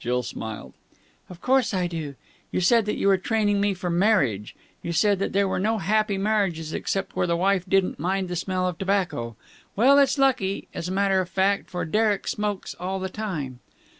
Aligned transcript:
Jill 0.00 0.24
smiled. 0.24 0.74
"Of 1.30 1.40
course 1.40 1.72
I 1.72 1.86
do. 1.86 2.16
You 2.50 2.60
said 2.60 2.86
that 2.86 2.96
you 2.96 3.06
were 3.06 3.16
training 3.16 3.60
me 3.60 3.72
for 3.72 3.88
marriage. 3.88 4.56
You 4.82 4.92
said 4.92 5.20
that 5.20 5.32
there 5.32 5.46
were 5.46 5.60
no 5.60 5.78
happy 5.78 6.18
marriages 6.18 6.72
except 6.72 7.14
where 7.14 7.28
the 7.28 7.36
wife 7.36 7.64
didn't 7.68 8.00
mind 8.00 8.26
the 8.26 8.34
smell 8.34 8.66
of 8.66 8.78
tobacco. 8.78 9.36
Well, 9.76 9.96
it's 10.00 10.18
lucky, 10.18 10.66
as 10.74 10.88
a 10.88 10.92
matter 10.92 11.20
of 11.20 11.28
fact, 11.28 11.70
for 11.70 11.84
Derek 11.84 12.26
smokes 12.26 12.74
all 12.80 12.98
the 12.98 13.08
time." 13.08 13.60